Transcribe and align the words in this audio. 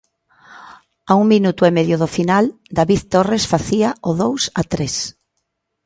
A 1.11 1.13
un 1.21 1.25
minuto 1.35 1.61
e 1.69 1.71
medio 1.77 1.95
do 2.01 2.09
final, 2.17 2.45
David 2.77 3.01
Torres 3.13 3.43
facía 3.53 3.89
o 4.09 4.11
dous 4.21 4.41
a 4.59 4.61
tres. 4.73 4.93